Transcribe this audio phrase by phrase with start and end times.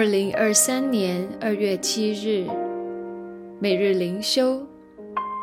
[0.00, 2.48] 二零二三年二月七日，
[3.58, 4.66] 每日灵修，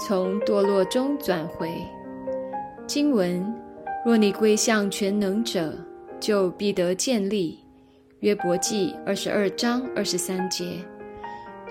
[0.04, 1.70] 从堕落中转回。
[2.88, 3.54] 经文：
[4.04, 5.78] 若你归向全能者，
[6.20, 7.60] 就必得建立。
[8.22, 10.83] 约伯记二十二章二十三节。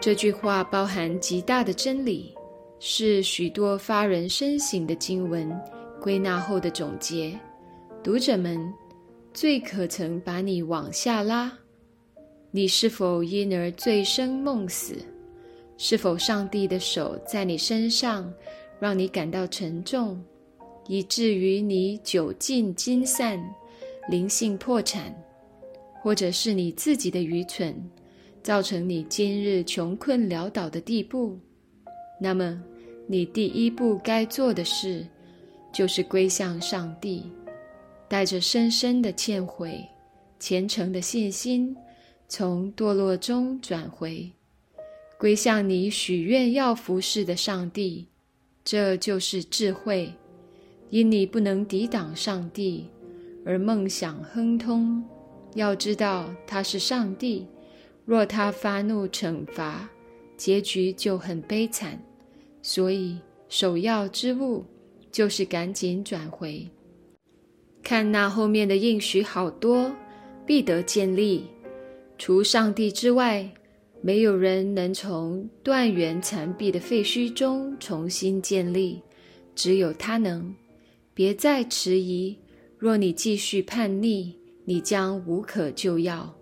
[0.01, 2.33] 这句话包含极大的真理，
[2.79, 5.53] 是许多发人深省的经文
[6.01, 7.37] 归纳后的总结。
[8.01, 8.73] 读者们，
[9.35, 11.53] 最可曾把你往下拉？
[12.57, 14.97] 你是否因而醉生梦死？
[15.77, 18.33] 是否上帝的手在你身上，
[18.81, 20.19] 让你感到沉重，
[20.89, 23.39] 以至于你酒尽金散、
[24.09, 25.15] 灵性破产？
[26.01, 27.77] 或者是你自己的愚蠢，
[28.43, 31.39] 造成你今日穷困潦倒的地步？
[32.19, 32.59] 那么，
[33.07, 35.07] 你第一步该做的事，
[35.75, 37.31] 就是归向上帝，
[38.09, 39.87] 带着深深的忏悔、
[40.39, 41.77] 虔诚的信心。
[42.29, 44.33] 从堕落中转回，
[45.19, 48.07] 归向你许愿要服侍的上帝，
[48.65, 50.13] 这就是智慧。
[50.91, 52.89] 因你不能抵挡上帝，
[53.45, 55.03] 而梦想亨通。
[55.55, 57.47] 要知道他是上帝，
[58.05, 59.89] 若他发怒惩罚，
[60.37, 62.01] 结局就很悲惨。
[62.63, 64.65] 所以首要之务
[65.11, 66.69] 就是赶紧转回。
[67.83, 69.95] 看那后面的应许，好多
[70.45, 71.47] 必得建立。
[72.19, 73.49] 除上帝之外，
[74.01, 79.03] 没有人能从断垣残壁的废墟中重新建立，
[79.55, 80.55] 只有他能。
[81.13, 82.37] 别再迟疑，
[82.79, 86.35] 若你继续叛逆，你将无可救药；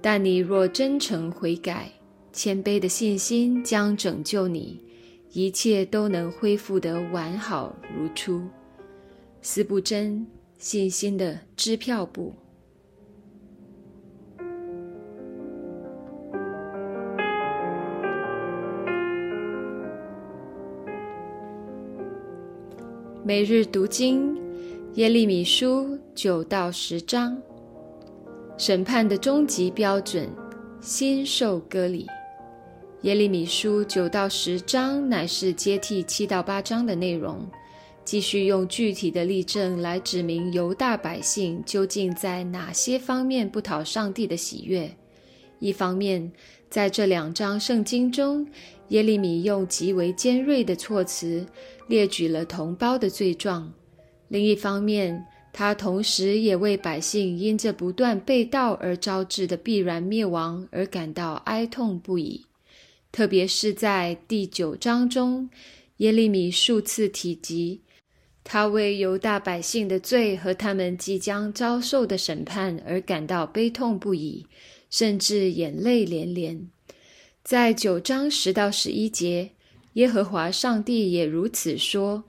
[0.00, 1.90] 但你若真诚悔改，
[2.32, 4.80] 谦卑的信心将拯救你，
[5.32, 8.42] 一切都能恢复得完好如初。
[9.40, 10.26] 斯布真
[10.58, 12.34] 信心的支票簿。
[23.28, 24.34] 每日读经，
[24.94, 27.36] 耶利米书九到十章。
[28.56, 30.26] 审判的终极标准，
[30.80, 32.06] 心受割礼。
[33.02, 37.46] 耶利米书九到十章乃是接替七到八章的内容，
[38.02, 44.90] 继续用具体的例证来指明犹大百姓究竟在哪些方面不讨上帝的喜悦。
[45.58, 46.32] 一方面，
[46.70, 48.46] 在这两章圣经中，
[48.88, 51.46] 耶利米用极为尖锐的措辞
[51.86, 53.72] 列举了同胞的罪状；
[54.28, 62.46] 另一方面，他同时也为百姓因这不断被盗而招致的必然灭亡而感到哀痛不已。
[63.10, 65.48] 特别是在第九章中，
[65.98, 67.80] 耶利米数次提及
[68.44, 74.46] 他为犹大百姓的罪和他们即将遭受的审判而感到悲痛不已。
[74.90, 76.70] 甚至眼泪连连，
[77.48, 79.52] 在九章十到十一节，
[79.94, 82.24] 耶和华上帝也如此说：“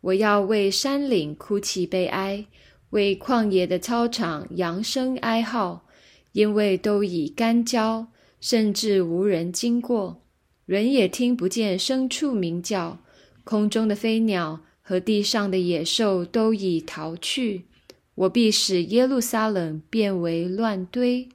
[0.00, 2.46] 我要为山岭哭泣悲哀，
[2.88, 5.86] 为旷野的操场扬声哀号，
[6.32, 8.06] 因为都已干焦，
[8.40, 10.22] 甚至无人经过，
[10.64, 12.98] 人也听不见牲畜鸣叫，
[13.44, 17.66] 空中的飞鸟和地上的野兽都已逃去。
[18.14, 21.28] 我必使耶路撒冷变为乱堆。”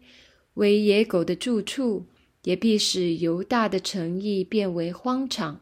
[0.56, 2.08] 为野狗的住处，
[2.47, 5.59] 也必使犹大的城邑变为荒场，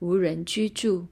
[0.00, 1.06] 无人居住。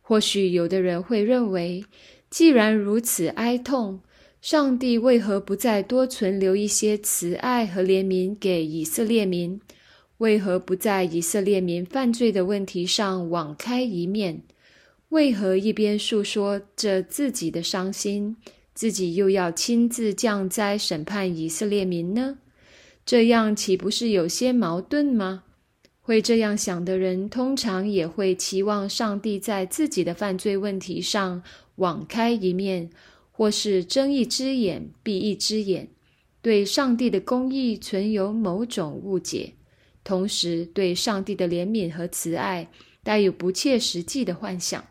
[0.00, 1.84] 或许有的人会认为，
[2.30, 4.00] 既然如此哀痛，
[4.40, 9.60] 上帝为何不再多存留一些慈爱和怜悯给以色列民？
[10.16, 14.40] 为何不在以色列民犯罪的问题上网开一面？
[15.10, 18.38] 为何一边诉说着自己的伤心？
[18.72, 22.38] 自己又要亲自降灾审判以色列民呢？
[23.06, 25.44] 这样岂不是有些矛盾吗？
[26.00, 31.42] 会这样想的人，通常也会期望上帝在自己的犯罪问题上
[31.76, 32.90] 网开一面，
[33.30, 35.88] 或是睁一只眼闭一只眼，
[36.40, 39.54] 对上帝的公义存有某种误解，
[40.02, 42.70] 同时对上帝的怜悯和慈爱
[43.02, 44.84] 带有不切实际的幻想。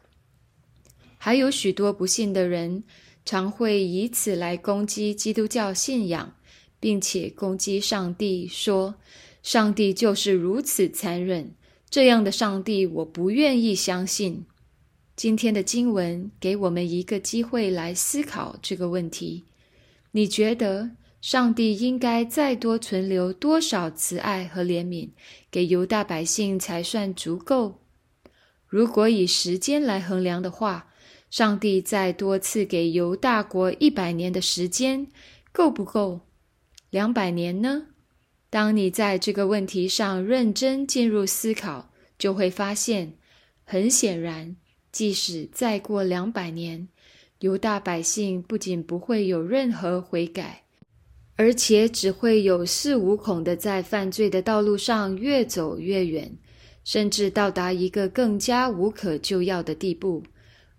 [1.17, 2.83] 还有许多不信的人。
[3.25, 6.35] 常会以此来攻击基督教信仰，
[6.83, 8.95] 并且攻击上帝，说
[9.41, 11.55] ：“上帝就是如此残忍，
[11.89, 14.43] 这样的上帝我不愿意相信。”
[15.15, 19.45] 今天的经文给我们一个机会来思考这个问题：
[20.11, 20.91] 你觉得
[21.21, 25.11] 上帝应该再多存留多少慈爱和怜悯
[25.49, 27.79] 给犹大百姓才算足够？
[28.67, 30.89] 如果以时间来衡量的话，
[31.29, 35.07] 上帝再多次给犹大国一百年的时间，
[35.53, 36.19] 够不够？
[36.93, 37.87] 两百年呢？
[38.51, 43.13] 当你在这个问题上认真进入思考，就会发现，
[43.63, 44.55] 很显然，
[44.91, 46.87] 即使再过两百年，
[47.39, 50.65] 犹大百姓不仅不会有任何悔改，
[51.35, 56.37] 而且只会有恃无恐的在犯罪的道路上越走越远，
[56.83, 60.21] 甚至到达一个更加无可救药的地步。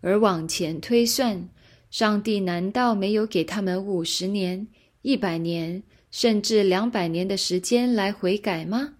[0.00, 1.48] 而往前推算，
[1.90, 4.68] 上帝难道没有给他们五十年、
[5.02, 5.82] 一百年？
[6.16, 8.94] 甚至两百年的时间来悔改吗？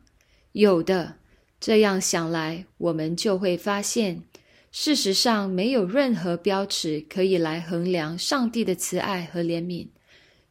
[0.50, 1.14] 有的。
[1.60, 4.24] 这样想来，我们就会发现，
[4.72, 9.86] 事实上没有任何标尺可以来衡量上帝的慈爱和怜悯。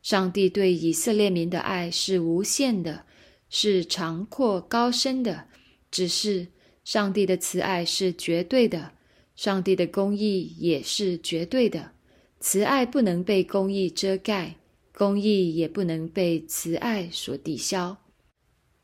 [0.01, 3.03] 上帝对以色列民的爱是无限的，
[3.49, 5.43] 是长阔高深的。
[5.91, 6.47] 只是
[6.85, 8.93] 上帝的慈爱是绝对的，
[9.35, 11.91] 上帝的公义也是绝对的。
[12.39, 14.55] 慈爱不能被公义遮盖。
[14.95, 17.97] 公义也不能被慈爱所抵消。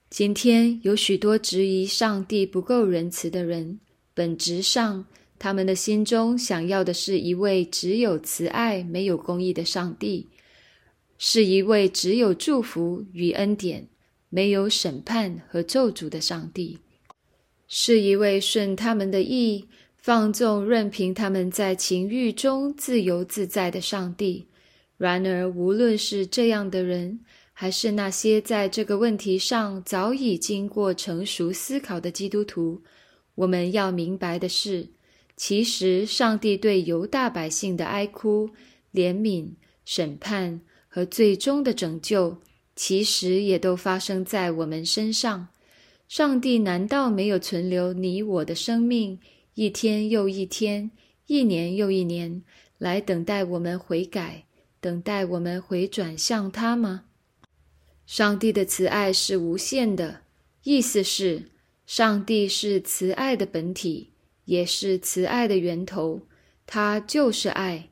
[0.09, 3.79] 今天有许多质疑上帝不够仁慈的人，
[4.15, 5.05] 本质上
[5.37, 10.27] 他们的心中想要的是一位只有慈爱没有公义的上帝，
[11.19, 13.87] 是一位只有祝福与恩典
[14.29, 16.79] 没有审判和咒诅的上帝，
[17.67, 19.65] 是一位顺他们的意、
[19.95, 24.47] 放纵任凭他们在情欲中自由自在的上帝。
[24.99, 27.21] 然而，无论是这样的人，
[27.53, 32.81] 还是那些在这个问题上早已经过成熟思考的基督徒，
[33.35, 34.89] 我们要明白的是，
[35.37, 38.49] 其实上帝对犹大百姓的哀哭、
[38.93, 39.51] 怜悯、
[39.85, 40.59] 审判
[40.89, 42.41] 和最终的拯救，
[42.75, 45.47] 其实也都发生在我们身上。
[46.09, 49.17] 上帝难道没有存留你我的生命，
[49.53, 50.91] 一天又一天，
[51.27, 52.41] 一年又一年，
[52.77, 54.43] 来等待我们悔改？
[54.81, 57.05] 等待我们回转向他吗？
[58.05, 60.21] 上帝的慈爱是无限的，
[60.63, 61.43] 意思是
[61.85, 64.11] 上帝是慈爱的本体，
[64.45, 66.21] 也是慈爱的源头，
[66.65, 67.89] 他就是爱，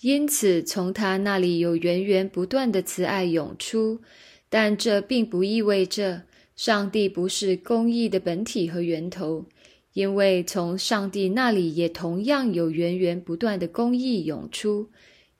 [0.00, 4.00] 因此从他那里有源源不断的慈爱涌出。
[4.48, 6.22] 但这并不意味着
[6.56, 9.44] 上帝不是公义的本体和源头，
[9.92, 14.88] 因为从上帝那里也同样有源源不断的公义涌出，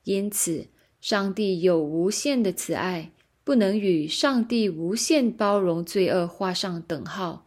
[0.04, 0.66] 因此。
[1.00, 3.12] 上帝有无限的慈爱，
[3.44, 7.46] 不能与上帝无限包容罪恶画上等号。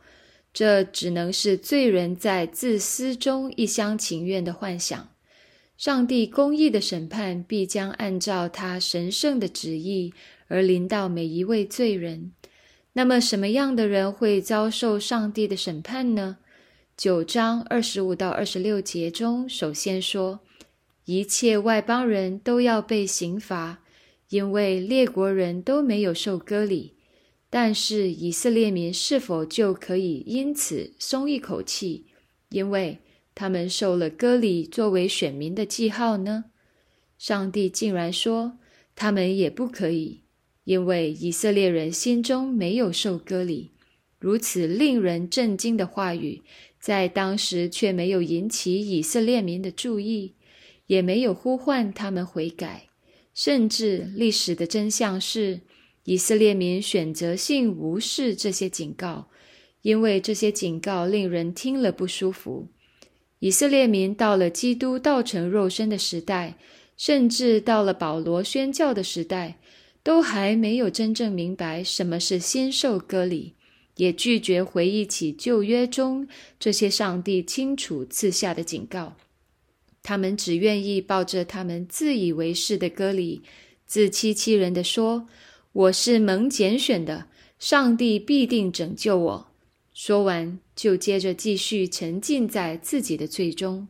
[0.54, 5.10] 这只能是罪人在自私中一厢情愿的幻想。
[5.78, 10.14] 上帝公义的审判必将按照他神圣的旨意
[10.48, 12.34] 而临到每一位罪人。
[12.94, 16.38] 那么，什么样的人会遭受上帝的审判呢？
[16.98, 20.42] 九章二十五到二十六节中，首先说。
[21.12, 23.84] 一切外邦人都要被刑罚，
[24.30, 26.94] 因为列国人都没有受割礼。
[27.50, 32.06] 但是以色列民是否就可以因此松一口气？
[32.48, 33.00] 因为
[33.36, 36.46] 他们受了割礼作为选民的记号呢？
[37.18, 38.58] 上帝竟然说
[38.96, 40.22] 他们也不可以，
[40.64, 43.72] 因为以色列人心中没有受割礼。
[44.18, 46.42] 如此令人震惊的话语，
[46.80, 50.36] 在当时却没有引起以色列民的注意。
[50.92, 52.90] 也没有呼唤他们悔改，
[53.34, 55.62] 甚至历史的真相是，
[56.04, 59.30] 以色列民选择性无视这些警告，
[59.84, 62.68] 因为这些警告令人听了不舒服。
[63.40, 66.58] 以色列民到了基督道成肉身的时代，
[66.98, 69.60] 甚至到了保罗宣教的时代，
[70.04, 73.54] 都还没有真正明白什么是先受割礼，
[73.96, 76.28] 也拒绝回忆起旧约中
[76.60, 79.16] 这些上帝清楚赐下的警告。
[80.04, 83.42] 他们只愿意抱着他们自以为是的歌里，
[83.86, 85.28] 自欺欺人的说
[85.74, 87.28] ：“我是蒙拣选的，
[87.60, 89.48] 上帝必定拯救我。”
[89.94, 93.88] 说完，就接着继续沉浸在自己的罪中。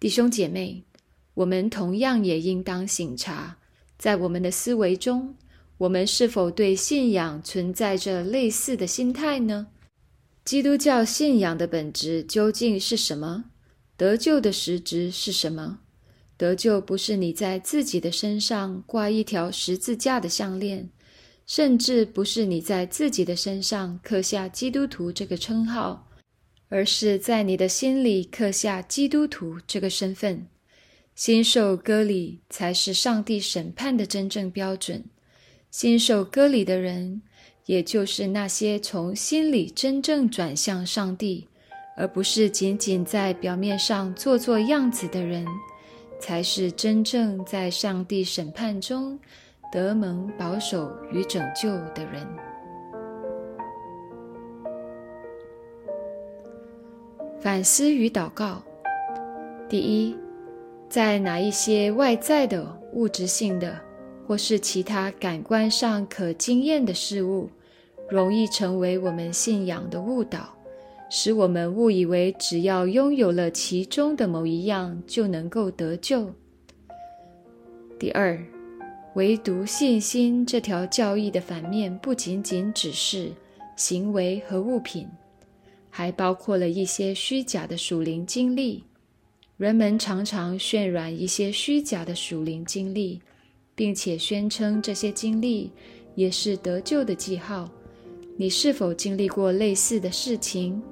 [0.00, 0.82] 弟兄姐妹，
[1.34, 3.58] 我们同样也应当醒察，
[3.96, 5.36] 在我们的思维中，
[5.78, 9.68] 我们是否对信仰存在着类似的心态呢？
[10.44, 13.44] 基督教信仰的本质究竟是什么？
[14.02, 15.78] 得救的实质是什么？
[16.36, 20.90] 得救不是你在自己的身上挂一条十字架的项链，
[21.46, 26.08] 甚至不是你在自己的身上刻下“基督徒”这个称号，
[26.68, 30.48] 而是在你的心里刻下“基督徒”这个身份。
[31.14, 35.04] 心受割礼才是上帝审判的真正标准。
[35.70, 37.22] 心受割礼的人，
[37.66, 41.46] 也就是那些从心里真正转向上帝。
[41.96, 45.46] 而不是仅仅在表面上做做样子的人，
[46.18, 49.18] 才是真正在上帝审判中
[49.70, 52.26] 得蒙保守与拯救的人。
[57.40, 58.62] 反思与祷告，
[59.68, 60.16] 第一，
[60.88, 63.76] 在哪一些外在的、物质性的，
[64.28, 67.50] 或是其他感官上可经验的事物，
[68.08, 70.56] 容易成为我们信仰的误导。
[71.14, 76.32] 使我们误以为只要拥有了其中的某一样，就能够得救？
[77.98, 78.42] 第二，
[79.14, 83.30] 唯独信心这条教义的反面，不仅仅只是
[83.76, 85.06] 行为和物品，
[85.90, 88.82] 还包括了一些虚假的属灵经历。
[89.58, 93.20] 人们常常渲染一些虚假的属灵经历，
[93.74, 95.70] 并且宣称这些经历
[96.14, 97.68] 也是得救的记号。
[98.38, 100.82] 你是否经历过类似的事情？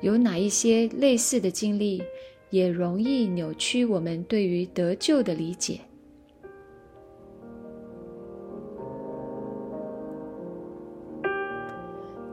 [0.00, 2.02] 有哪一些类似的经历
[2.50, 5.80] 也容易扭曲我们对于得救的理解？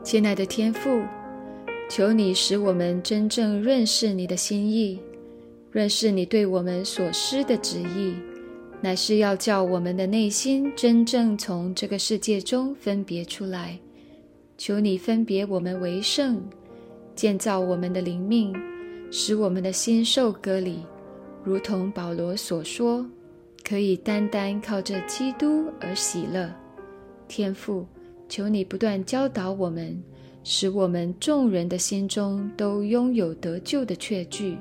[0.02, 1.02] 亲爱的天父，
[1.88, 5.00] 求你使我们真正认识你的心意，
[5.72, 8.14] 认识你对我们所施的旨意，
[8.82, 13.78] 乃是要叫我们的内心真正从这个世界中分别出来。
[14.58, 16.40] 求你分别我们为圣，
[17.14, 18.52] 建造我们的灵命，
[19.10, 20.80] 使我们的心受割礼，
[21.42, 23.06] 如同保罗所说，
[23.62, 26.50] 可以单单靠着基督而喜乐。
[27.28, 27.86] 天父。
[28.26, 30.02] 求你不断教导我们，
[30.42, 34.56] 使我们众人的心中都拥有得救的确据，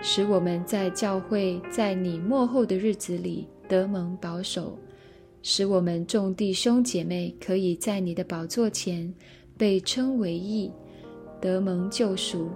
[0.00, 4.78] 使我们在教会，在你末后的日子里得蒙保守，
[5.42, 9.12] 使我们众弟兄姐妹可以在你的宝座前
[9.58, 10.70] 被称为义，
[11.42, 12.48] 得蒙救赎。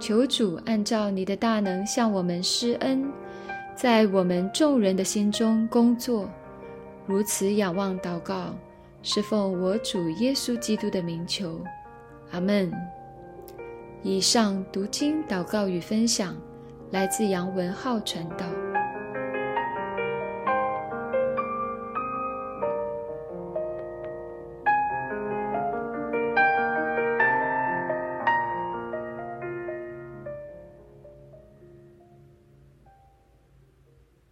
[0.00, 3.12] 求主按照你的大能向我们施恩，
[3.76, 6.26] 在我们众人的心中工作。
[7.04, 8.54] 如此仰望祷告。
[9.04, 11.58] 是奉我主耶稣基督的名求，
[12.30, 12.72] 阿门。
[14.00, 16.36] 以上读经、祷告与分享，
[16.92, 18.46] 来自杨文浩传道。